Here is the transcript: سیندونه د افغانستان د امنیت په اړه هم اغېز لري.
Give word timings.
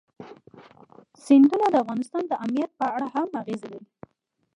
سیندونه 1.25 1.65
د 1.71 1.75
افغانستان 1.83 2.23
د 2.27 2.33
امنیت 2.43 2.71
په 2.79 2.85
اړه 2.95 3.07
هم 3.15 3.27
اغېز 3.41 3.61
لري. 3.71 3.81